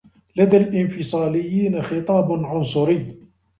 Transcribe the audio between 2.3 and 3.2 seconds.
عنصري.